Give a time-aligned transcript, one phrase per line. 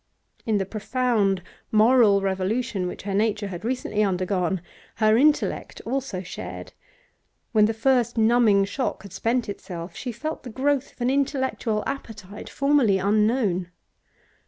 [0.47, 4.59] In the profound moral revolution which her nature had recently undergone
[4.95, 6.73] her intellect also shared;
[7.51, 11.83] when the first numbing shock had spent itself, she felt the growth of an intellectual
[11.85, 13.69] appetite formerly unknown.